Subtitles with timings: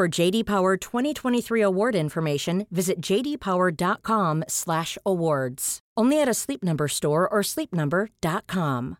[0.00, 5.78] For JD Power 2023 award information, visit jdpower.com/awards.
[6.00, 8.96] Only at a Sleep Number store or sleepnumber.com.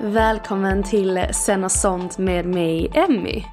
[0.00, 3.44] Välkommen till Sen sånt med mig, Emmy.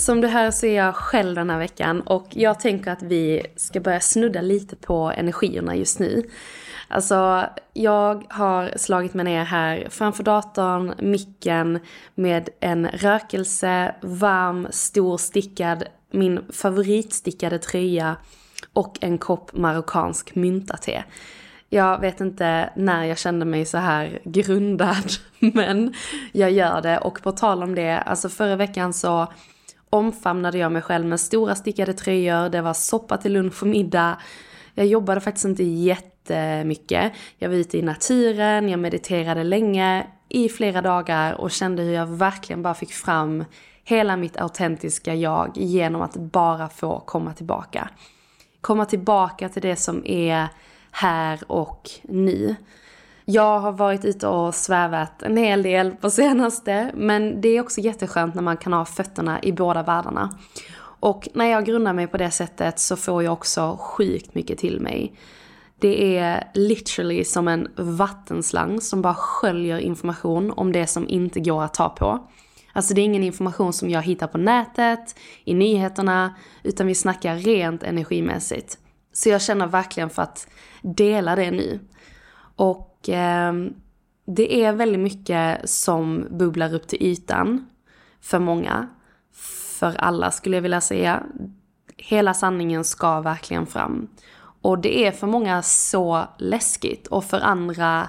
[0.00, 3.46] Som du hör så är jag själv den här veckan och jag tänker att vi
[3.56, 6.22] ska börja snudda lite på energierna just nu.
[6.88, 11.78] Alltså, jag har slagit mig ner här framför datorn, micken,
[12.14, 18.16] med en rökelse, varm, stor stickad, min favoritstickade tröja
[18.72, 21.04] och en kopp marockansk myntate.
[21.68, 25.94] Jag vet inte när jag kände mig så här grundad, men
[26.32, 26.98] jag gör det.
[26.98, 29.28] Och på tal om det, alltså förra veckan så
[29.90, 34.18] omfamnade jag mig själv med stora stickade tröjor, det var soppa till lunch och middag.
[34.74, 37.12] Jag jobbade faktiskt inte jättemycket.
[37.38, 42.06] Jag var ute i naturen, jag mediterade länge i flera dagar och kände hur jag
[42.06, 43.44] verkligen bara fick fram
[43.84, 47.88] hela mitt autentiska jag genom att bara få komma tillbaka.
[48.60, 50.48] Komma tillbaka till det som är
[50.90, 52.56] här och nu.
[53.32, 57.80] Jag har varit ute och svävat en hel del på senaste, men det är också
[57.80, 60.38] jätteskönt när man kan ha fötterna i båda världarna.
[61.00, 64.80] Och när jag grundar mig på det sättet så får jag också sjukt mycket till
[64.80, 65.14] mig.
[65.78, 71.62] Det är literally som en vattenslang som bara sköljer information om det som inte går
[71.62, 72.28] att ta på.
[72.72, 75.14] Alltså det är ingen information som jag hittar på nätet,
[75.44, 78.78] i nyheterna, utan vi snackar rent energimässigt.
[79.12, 80.48] Så jag känner verkligen för att
[80.82, 81.80] dela det nu.
[82.56, 83.52] Och eh,
[84.24, 87.66] det är väldigt mycket som bubblar upp till ytan
[88.20, 88.88] för många.
[89.78, 91.22] För alla skulle jag vilja säga.
[91.96, 94.08] Hela sanningen ska verkligen fram.
[94.62, 98.08] Och det är för många så läskigt och för andra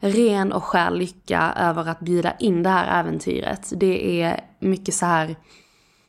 [0.00, 3.72] ren och skär lycka över att bjuda in det här äventyret.
[3.76, 5.36] Det är mycket så här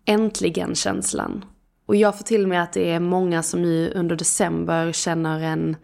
[0.05, 1.45] äntligen känslan.
[1.85, 5.75] Och jag får till mig att det är många som nu under december känner en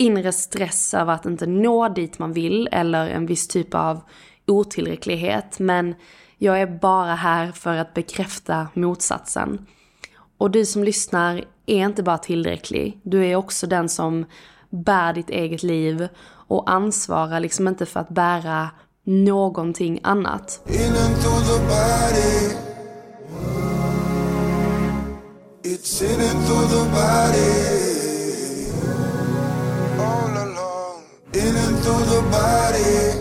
[0.00, 4.00] inre stress över att inte nå dit man vill eller en viss typ av
[4.46, 5.58] otillräcklighet.
[5.58, 5.94] Men
[6.38, 9.66] jag är bara här för att bekräfta motsatsen.
[10.38, 13.00] Och du som lyssnar är inte bara tillräcklig.
[13.02, 14.24] Du är också den som
[14.70, 18.70] bär ditt eget liv och ansvarar liksom inte för att bära
[19.04, 20.62] någonting annat.
[25.62, 27.79] It's in and through the body.
[31.82, 33.20] Through the body.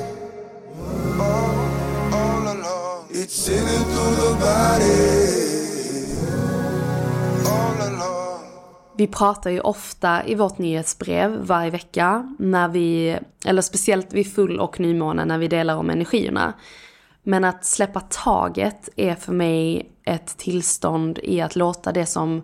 [1.19, 3.07] All, all along.
[3.11, 5.01] It's in through the body.
[7.47, 8.39] All along.
[8.97, 14.59] Vi pratar ju ofta i vårt nyhetsbrev varje vecka när vi, eller speciellt vid full
[14.59, 16.53] och nymåne när vi delar om energierna.
[17.23, 22.41] Men att släppa taget är för mig ett tillstånd i att låta det som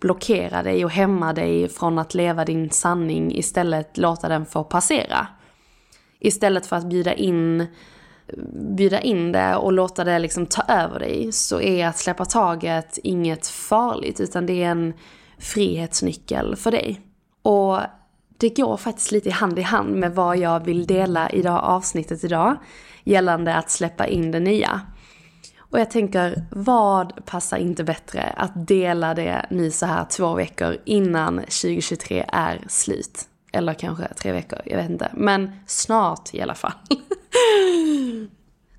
[0.00, 5.26] blockerar dig och hämmar dig från att leva din sanning istället låta den få passera.
[6.24, 7.66] Istället för att bjuda in
[8.76, 12.98] bjuda in det och låta det liksom ta över dig så är att släppa taget
[13.02, 14.94] inget farligt utan det är en
[15.38, 17.00] frihetsnyckel för dig.
[17.42, 17.80] Och
[18.38, 21.58] det går faktiskt lite hand i hand med vad jag vill dela i det här
[21.58, 22.56] avsnittet idag
[23.04, 24.80] gällande att släppa in det nya.
[25.58, 30.76] Och jag tänker, vad passar inte bättre att dela det nu så här två veckor
[30.84, 33.28] innan 2023 är slut?
[33.54, 35.10] Eller kanske tre veckor, jag vet inte.
[35.14, 36.72] Men snart i alla fall.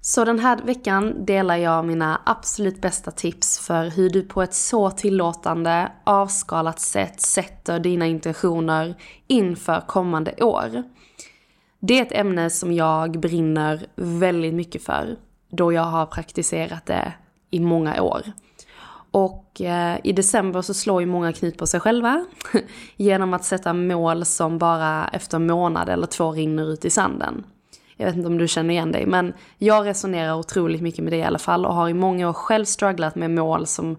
[0.02, 4.54] Så den här veckan delar jag mina absolut bästa tips för hur du på ett
[4.54, 8.96] så tillåtande, avskalat sätt sätter dina intentioner
[9.28, 10.84] inför kommande år.
[11.80, 15.16] Det är ett ämne som jag brinner väldigt mycket för,
[15.50, 17.14] då jag har praktiserat det
[17.52, 18.22] i många år.
[19.16, 22.26] Och eh, i december så slår ju många knut på sig själva
[22.96, 27.44] genom att sätta mål som bara efter en månad eller två rinner ut i sanden.
[27.98, 31.18] Jag vet inte om du känner igen dig, men jag resonerar otroligt mycket med det
[31.18, 33.96] i alla fall och har i många år själv strugglat med mål som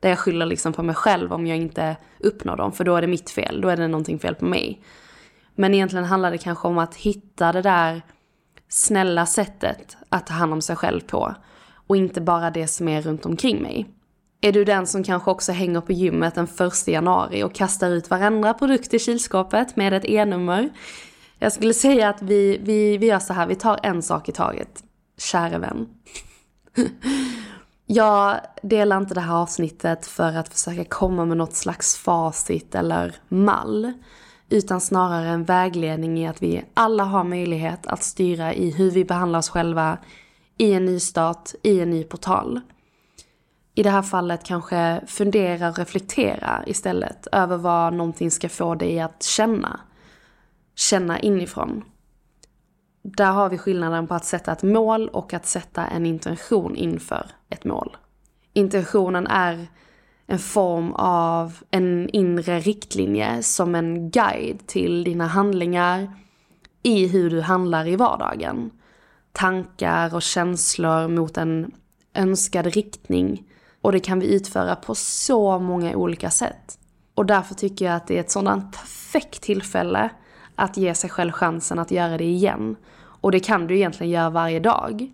[0.00, 3.00] där jag skyller liksom på mig själv om jag inte uppnår dem, för då är
[3.00, 4.80] det mitt fel, då är det någonting fel på mig.
[5.54, 8.02] Men egentligen handlar det kanske om att hitta det där
[8.68, 11.34] snälla sättet att ta hand om sig själv på
[11.86, 13.95] och inte bara det som är runt omkring mig.
[14.46, 18.10] Är du den som kanske också hänger på gymmet den första januari och kastar ut
[18.10, 20.70] varandra produkt i kylskåpet med ett E-nummer?
[21.38, 24.32] Jag skulle säga att vi, vi, vi gör så här, vi tar en sak i
[24.32, 24.84] taget.
[25.18, 25.88] Käre vän.
[27.86, 33.14] Jag delar inte det här avsnittet för att försöka komma med något slags facit eller
[33.28, 33.92] mall.
[34.48, 39.04] Utan snarare en vägledning i att vi alla har möjlighet att styra i hur vi
[39.04, 39.98] behandlar oss själva
[40.58, 42.60] i en ny start, i en ny portal.
[43.78, 49.00] I det här fallet kanske fundera och reflektera istället över vad någonting ska få dig
[49.00, 49.80] att känna
[50.74, 51.84] känna inifrån.
[53.02, 57.26] Där har vi skillnaden på att sätta ett mål och att sätta en intention inför
[57.48, 57.96] ett mål.
[58.52, 59.66] Intentionen är
[60.26, 66.12] en form av en inre riktlinje som en guide till dina handlingar
[66.82, 68.70] i hur du handlar i vardagen.
[69.32, 71.72] Tankar och känslor mot en
[72.14, 73.44] önskad riktning
[73.86, 76.78] och det kan vi utföra på så många olika sätt.
[77.14, 80.10] Och därför tycker jag att det är ett sådant perfekt tillfälle
[80.54, 82.76] att ge sig själv chansen att göra det igen.
[82.96, 85.12] Och det kan du egentligen göra varje dag.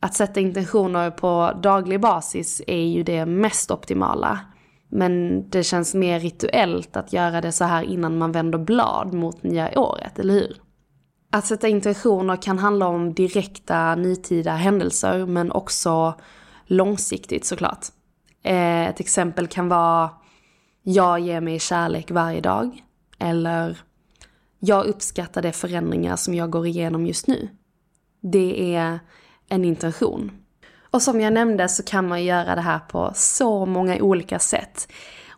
[0.00, 4.40] Att sätta intentioner på daglig basis är ju det mest optimala.
[4.88, 9.42] Men det känns mer rituellt att göra det så här innan man vänder blad mot
[9.42, 10.56] nya året, eller hur?
[11.32, 16.14] Att sätta intentioner kan handla om direkta nutida händelser men också
[16.66, 17.86] långsiktigt såklart.
[18.42, 20.10] Eh, ett exempel kan vara
[20.82, 22.84] jag ger mig kärlek varje dag.
[23.18, 23.78] Eller
[24.58, 27.48] jag uppskattar de förändringar som jag går igenom just nu.
[28.20, 29.00] Det är
[29.48, 30.30] en intention.
[30.90, 34.92] Och som jag nämnde så kan man göra det här på så många olika sätt.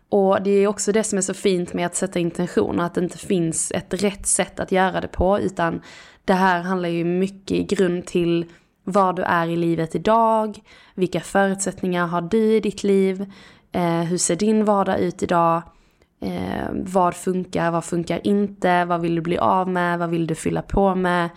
[0.09, 3.01] Och det är också det som är så fint med att sätta intentioner, att det
[3.01, 5.83] inte finns ett rätt sätt att göra det på, utan
[6.25, 8.47] det här handlar ju mycket i grund till
[8.85, 10.59] var du är i livet idag,
[10.95, 13.33] vilka förutsättningar har du i ditt liv,
[13.73, 15.63] eh, hur ser din vardag ut idag,
[16.23, 20.35] Eh, vad funkar, vad funkar inte, vad vill du bli av med, vad vill du
[20.35, 21.31] fylla på med.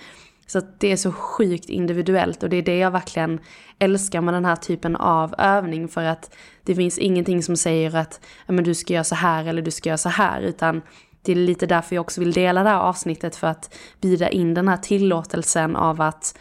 [0.47, 3.39] Så att det är så sjukt individuellt och det är det jag verkligen
[3.80, 8.21] älskar med den här typen av övning för att det finns ingenting som säger att
[8.47, 10.81] men du ska göra så här eller du ska göra så här utan
[11.21, 14.54] det är lite därför jag också vill dela det här avsnittet för att bjuda in
[14.54, 16.37] den här tillåtelsen av att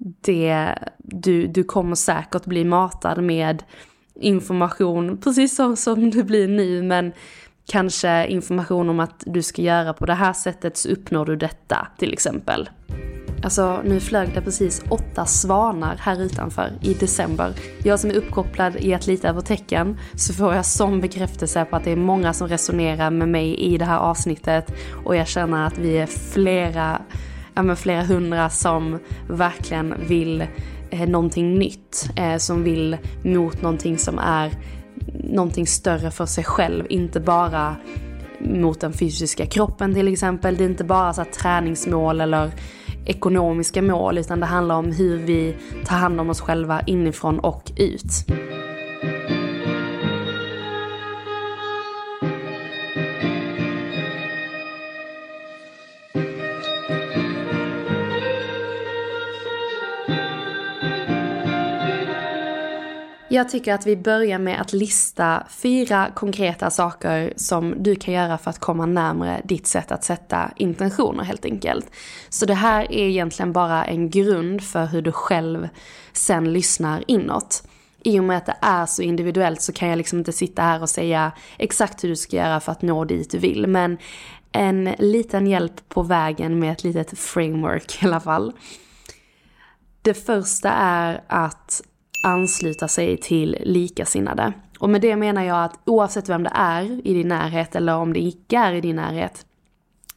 [0.00, 3.62] det, du, du kommer säkert bli matad med
[4.14, 7.12] information precis som, som du blir nu men
[7.70, 11.88] kanske information om att du ska göra på det här sättet så uppnår du detta
[11.98, 12.70] till exempel.
[13.42, 17.54] Alltså nu flög det precis åtta svanar här utanför i december.
[17.84, 21.76] Jag som är uppkopplad i att lita över tecken så får jag som bekräftelse på
[21.76, 24.72] att det är många som resonerar med mig i det här avsnittet
[25.04, 27.02] och jag känner att vi är flera,
[27.54, 30.46] ja men flera hundra som verkligen vill
[30.90, 32.10] eh, någonting nytt.
[32.16, 34.50] Eh, som vill mot någonting som är
[35.24, 37.76] någonting större för sig själv, inte bara
[38.38, 40.56] mot den fysiska kroppen till exempel.
[40.56, 42.50] Det är inte bara så träningsmål eller
[43.04, 47.72] ekonomiska mål utan det handlar om hur vi tar hand om oss själva inifrån och
[47.76, 48.26] ut.
[63.32, 68.38] Jag tycker att vi börjar med att lista fyra konkreta saker som du kan göra
[68.38, 71.90] för att komma närmare ditt sätt att sätta intentioner helt enkelt.
[72.28, 75.68] Så det här är egentligen bara en grund för hur du själv
[76.12, 77.62] sen lyssnar inåt.
[78.02, 80.82] I och med att det är så individuellt så kan jag liksom inte sitta här
[80.82, 83.66] och säga exakt hur du ska göra för att nå dit du vill.
[83.66, 83.98] Men
[84.52, 88.52] en liten hjälp på vägen med ett litet framework i alla fall.
[90.02, 91.82] Det första är att
[92.22, 94.52] ansluta sig till likasinnade.
[94.78, 98.12] Och med det menar jag att oavsett vem det är i din närhet eller om
[98.12, 99.46] det icke är i din närhet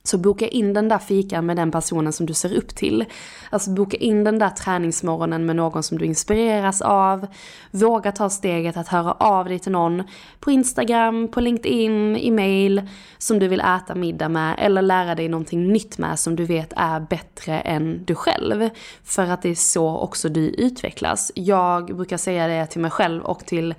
[0.08, 3.06] så boka in den där fikan med den personen som du ser upp till.
[3.50, 7.28] Alltså boka in den där träningsmorgonen med någon som du inspireras av.
[7.72, 10.04] Våga ta steget att höra av dig till någon
[10.40, 15.30] på Instagram, på LinkedIn, i mail som du vill äta middag med eller lära dig
[15.30, 18.70] någonting nytt med som du vet är bättre än du själv.
[19.04, 21.32] För att det är så också du utvecklas.
[21.36, 23.76] Jag brukar säga det till mig själv och till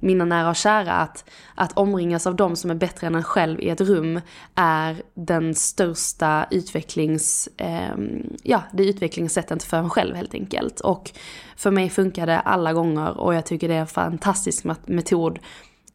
[0.00, 3.60] mina nära och kära att, att omringas av de som är bättre än en själv
[3.60, 4.20] i ett rum
[4.54, 7.96] är den största utvecklings, eh,
[8.42, 10.80] ja det utvecklingssättet för en själv helt enkelt.
[10.80, 11.10] Och
[11.56, 15.38] för mig funkar det alla gånger och jag tycker det är en fantastisk metod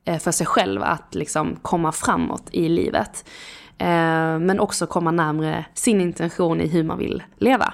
[0.06, 3.26] eh, för sig själv att liksom komma framåt i livet.
[3.78, 7.74] Eh, men också komma närmre sin intention i hur man vill leva.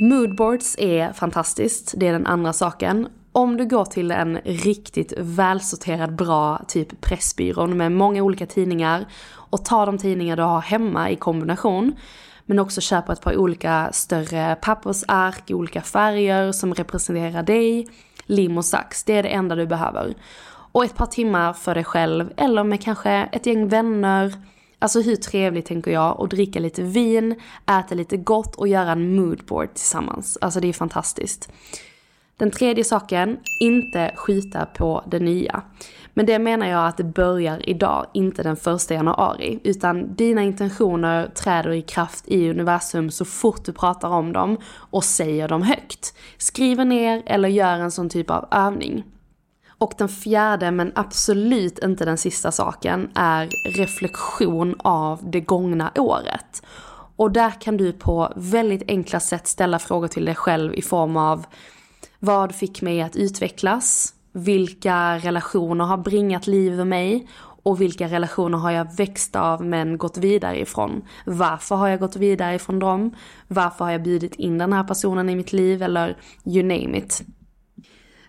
[0.00, 6.14] Moodboards är fantastiskt, det är den andra saken om du går till en riktigt välsorterad
[6.14, 11.16] bra typ Pressbyrån med många olika tidningar och tar de tidningar du har hemma i
[11.16, 11.92] kombination
[12.46, 17.88] men också köper ett par olika större pappersark i olika färger som representerar dig,
[18.26, 19.04] lim och sax.
[19.04, 20.14] Det är det enda du behöver.
[20.72, 24.34] Och ett par timmar för dig själv eller med kanske ett gäng vänner.
[24.78, 29.14] Alltså hur trevligt tänker jag Och dricka lite vin, äta lite gott och göra en
[29.16, 30.38] moodboard tillsammans.
[30.40, 31.50] Alltså det är fantastiskt.
[32.40, 35.62] Den tredje saken, inte skita på det nya.
[36.14, 39.60] Men det menar jag att det börjar idag, inte den första januari.
[39.64, 45.04] Utan dina intentioner träder i kraft i universum så fort du pratar om dem och
[45.04, 46.14] säger dem högt.
[46.38, 49.04] Skriver ner eller gör en sån typ av övning.
[49.78, 56.62] Och den fjärde, men absolut inte den sista saken, är reflektion av det gångna året.
[57.16, 61.16] Och där kan du på väldigt enkla sätt ställa frågor till dig själv i form
[61.16, 61.46] av
[62.20, 64.14] vad fick mig att utvecklas?
[64.32, 67.28] Vilka relationer har bringat liv i mig?
[67.62, 71.02] Och vilka relationer har jag växt av men gått vidare ifrån?
[71.26, 73.14] Varför har jag gått vidare ifrån dem?
[73.48, 75.82] Varför har jag bjudit in den här personen i mitt liv?
[75.82, 77.22] Eller you name it.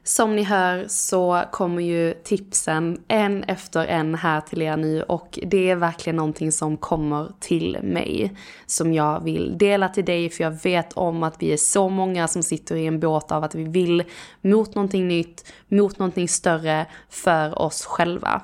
[0.03, 5.39] Som ni hör så kommer ju tipsen en efter en här till er nu och
[5.43, 8.34] det är verkligen någonting som kommer till mig.
[8.65, 12.27] Som jag vill dela till dig för jag vet om att vi är så många
[12.27, 14.03] som sitter i en båt av att vi vill
[14.41, 18.41] mot någonting nytt, mot någonting större för oss själva.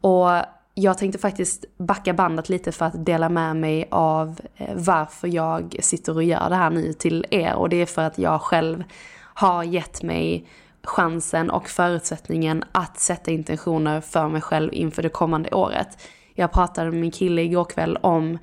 [0.00, 0.30] Och
[0.74, 5.76] jag tänkte faktiskt backa bandet lite för att dela med mig av eh, varför jag
[5.80, 8.84] sitter och gör det här nu till er och det är för att jag själv
[9.34, 10.46] har gett mig
[10.88, 15.88] chansen och förutsättningen att sätta intentioner för mig själv inför det kommande året.
[16.34, 18.38] Jag pratade med min kille igår kväll om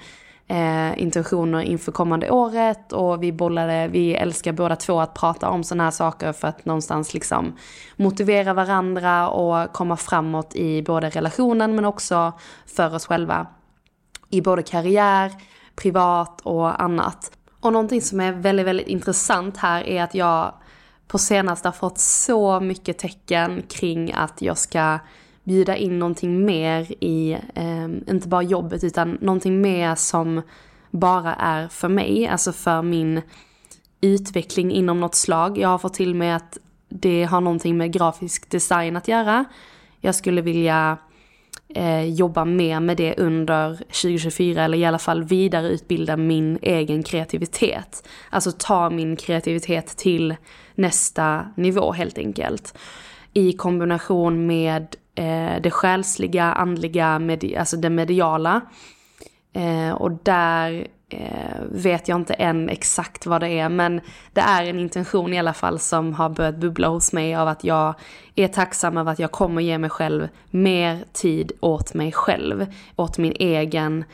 [0.47, 5.63] eh, intentioner inför kommande året och vi bollade, vi älskar båda två att prata om
[5.63, 7.55] sådana här saker för att någonstans liksom
[7.95, 12.33] motivera varandra och komma framåt i både relationen men också
[12.75, 13.47] för oss själva.
[14.29, 15.31] I både karriär,
[15.75, 17.31] privat och annat.
[17.59, 20.53] Och någonting som är väldigt, väldigt intressant här är att jag
[21.07, 24.99] på senaste har fått så mycket tecken kring att jag ska
[25.43, 30.41] bjuda in någonting mer i, eh, inte bara jobbet utan någonting mer som
[30.91, 33.21] bara är för mig, alltså för min
[34.01, 35.57] utveckling inom något slag.
[35.57, 36.57] Jag har fått till mig att
[36.89, 39.45] det har någonting med grafisk design att göra.
[40.01, 40.97] Jag skulle vilja
[41.73, 48.07] eh, jobba mer med det under 2024 eller i alla fall vidareutbilda min egen kreativitet.
[48.29, 50.35] Alltså ta min kreativitet till
[50.75, 52.77] nästa nivå helt enkelt.
[53.33, 58.61] I kombination med eh, det själsliga, andliga, med, alltså det mediala.
[59.53, 64.01] Eh, och där eh, vet jag inte än exakt vad det är men
[64.33, 67.63] det är en intention i alla fall som har börjat bubbla hos mig av att
[67.63, 67.93] jag
[68.35, 73.17] är tacksam över att jag kommer ge mig själv mer tid åt mig själv, åt
[73.17, 74.05] min egen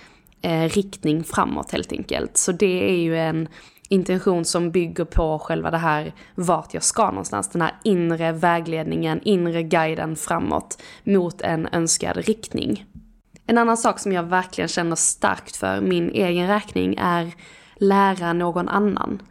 [0.42, 2.38] eh, riktning framåt helt enkelt.
[2.38, 3.48] Så det är ju en
[3.90, 7.50] intention som bygger på själva det här vart jag ska någonstans.
[7.50, 12.86] Den här inre vägledningen, inre guiden framåt mot en önskad riktning.
[13.52, 17.32] En annan sak som jag verkligen känner starkt för min egen räkning är
[17.76, 19.22] lära någon annan.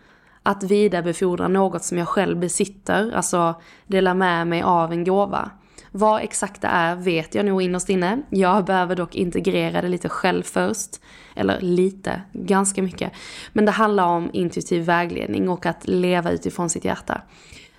[0.43, 5.51] att vidarebefordra något som jag själv besitter, alltså dela med mig av en gåva.
[5.91, 8.23] Vad exakt det är vet jag nog innerst inne.
[8.31, 11.01] Jag behöver dock integrera det lite själv först.
[11.35, 13.13] Eller lite, ganska mycket.
[13.53, 17.23] Men det handlar om intuitiv vägledning och att leva utifrån sitt hjärta.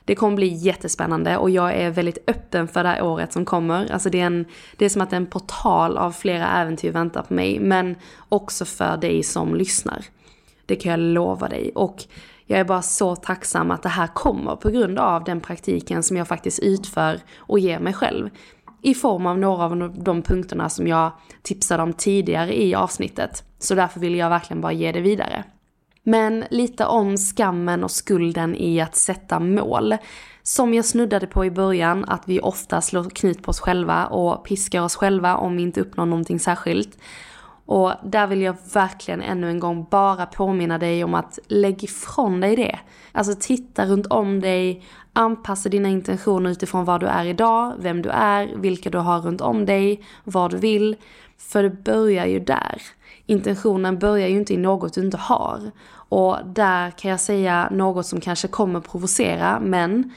[0.06, 3.92] Det kommer bli jättespännande och jag är väldigt öppen för det här året som kommer.
[3.92, 4.46] Alltså det är, en,
[4.78, 7.60] det är som att en portal av flera äventyr väntar på mig.
[7.60, 7.96] Men
[8.30, 10.06] också för dig som lyssnar.
[10.66, 11.72] Det kan jag lova dig.
[11.76, 12.04] Och
[12.46, 16.18] jag är bara så tacksam att det här kommer på grund av den praktiken som
[16.18, 18.30] jag faktiskt utför och ger mig själv.
[18.82, 23.44] I form av några av de punkterna som jag tipsade om tidigare i avsnittet.
[23.60, 25.44] Så därför vill jag verkligen bara ge det vidare.
[26.04, 29.98] Men lite om skammen och skulden i att sätta mål.
[30.44, 34.46] Som jag snuddade på i början, att vi ofta slår knut på oss själva och
[34.46, 36.98] piskar oss själva om vi inte uppnår någonting särskilt.
[37.66, 42.40] Och där vill jag verkligen ännu en gång bara påminna dig om att lägg ifrån
[42.40, 42.80] dig det.
[43.12, 48.10] Alltså titta runt om dig, anpassa dina intentioner utifrån var du är idag, vem du
[48.10, 50.96] är, vilka du har runt om dig, vad du vill.
[51.48, 52.82] För det börjar ju där.
[53.26, 55.72] Intentionen börjar ju inte i något du inte har.
[55.92, 60.14] Och där kan jag säga något som kanske kommer provocera, men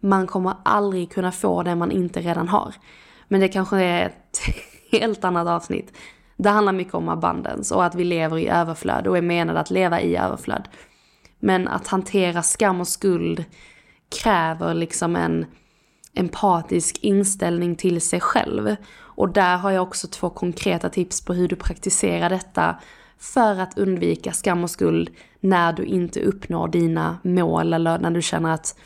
[0.00, 2.74] man kommer aldrig kunna få det man inte redan har.
[3.28, 4.40] Men det kanske är ett
[4.92, 5.92] helt annat avsnitt.
[6.36, 9.70] Det handlar mycket om abundance och att vi lever i överflöd och är menade att
[9.70, 10.68] leva i överflöd.
[11.38, 13.44] Men att hantera skam och skuld
[14.22, 15.46] kräver liksom en
[16.14, 18.76] empatisk inställning till sig själv.
[19.16, 22.76] Och där har jag också två konkreta tips på hur du praktiserar detta
[23.18, 28.22] för att undvika skam och skuld när du inte uppnår dina mål eller när du
[28.22, 28.78] känner att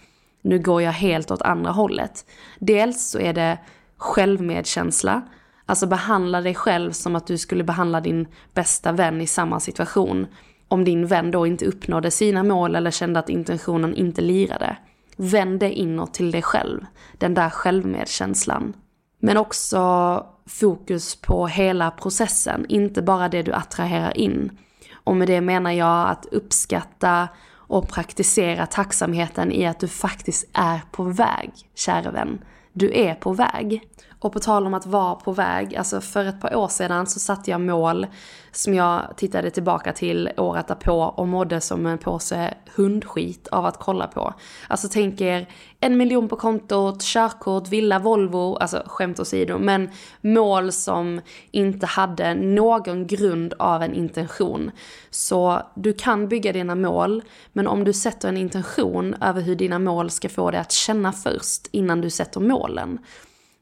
[0.42, 2.25] nu går jag helt åt andra hållet.
[2.58, 3.58] Dels så är det
[3.96, 5.22] självmedkänsla,
[5.70, 10.26] Alltså behandla dig själv som att du skulle behandla din bästa vän i samma situation.
[10.68, 14.76] Om din vän då inte uppnådde sina mål eller kände att intentionen inte lirade.
[15.16, 16.87] Vänd det inåt till dig själv.
[17.18, 18.72] Den där självmedkänslan.
[19.20, 24.58] Men också fokus på hela processen, inte bara det du attraherar in.
[25.04, 30.80] Och med det menar jag att uppskatta och praktisera tacksamheten i att du faktiskt är
[30.90, 32.44] på väg, kära vän.
[32.72, 33.82] Du är på väg.
[34.20, 37.18] Och på tal om att vara på väg, alltså för ett par år sedan så
[37.18, 38.06] satte jag mål
[38.52, 43.76] som jag tittade tillbaka till året därpå och mådde som en påse hundskit av att
[43.78, 44.35] kolla på.
[44.68, 45.46] Alltså tänk er
[45.80, 52.35] en miljon på kontot, körkort, villa, Volvo, alltså skämt åsido, men mål som inte hade
[52.35, 54.70] någon grund av en intention.
[55.11, 59.78] Så du kan bygga dina mål, men om du sätter en intention över hur dina
[59.78, 62.99] mål ska få dig att känna först innan du sätter mål målen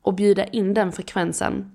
[0.03, 1.73] och bjuda in den frekvensen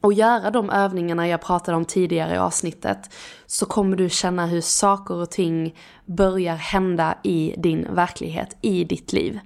[0.00, 3.14] och göra de övningarna jag pratade om tidigare i avsnittet
[3.46, 5.74] så kommer du känna hur saker och ting
[6.06, 9.40] börjar hända i din verklighet, i ditt liv.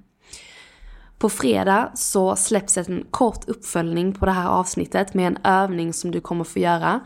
[1.18, 6.10] På fredag så släpps en kort uppföljning på det här avsnittet med en övning som
[6.10, 7.00] du kommer få göra.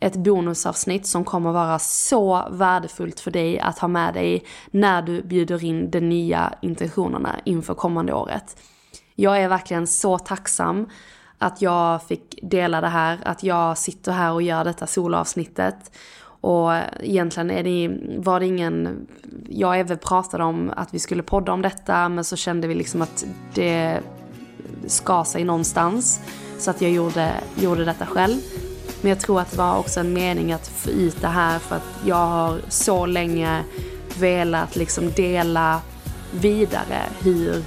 [0.00, 5.22] Ett bonusavsnitt som kommer vara så värdefullt för dig att ha med dig när du
[5.22, 8.56] bjuder in de nya intentionerna inför kommande året.
[9.18, 10.88] Jag är verkligen så tacksam
[11.38, 15.96] att jag fick dela det här, att jag sitter här och gör detta solavsnittet.
[16.40, 19.06] Och egentligen är det, var det ingen,
[19.48, 22.74] jag och Eve pratade om att vi skulle podda om detta men så kände vi
[22.74, 24.00] liksom att det
[24.86, 26.20] ska sig någonstans.
[26.58, 28.36] Så att jag gjorde, gjorde detta själv.
[29.00, 31.76] Men jag tror att det var också en mening att få ut det här för
[31.76, 33.64] att jag har så länge
[34.18, 35.80] velat liksom dela
[36.32, 37.64] vidare hur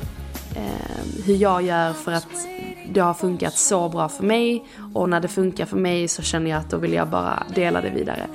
[0.56, 2.48] eh, hur jag gör för att
[2.94, 6.50] det har funkat så bra för mig och när det funkar för mig så känner
[6.50, 8.28] jag att då vill jag bara dela det vidare.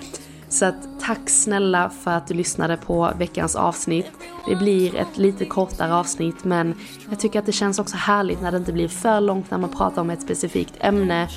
[0.48, 4.10] Så att tack snälla för att du lyssnade på veckans avsnitt.
[4.48, 6.74] Det blir ett lite kortare avsnitt men
[7.10, 9.70] jag tycker att det känns också härligt när det inte blir för långt när man
[9.70, 11.28] pratar om ett specifikt ämne.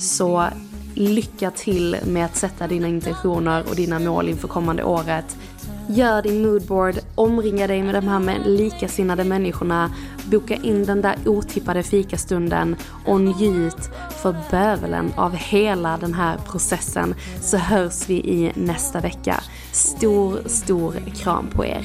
[0.00, 0.46] Så
[0.94, 5.36] lycka till med att sätta dina intentioner och dina mål inför kommande året.
[5.88, 9.90] Gör din moodboard, omringa dig med de här likasinnade människorna,
[10.30, 13.90] boka in den där otippade fikastunden och njut
[14.22, 19.40] för bövelen av hela den här processen så hörs vi i nästa vecka.
[19.72, 21.84] Stor, stor kram på er.